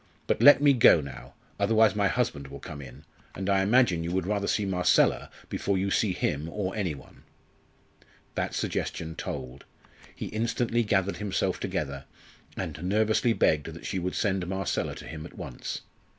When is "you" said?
4.03-4.11, 5.77-5.91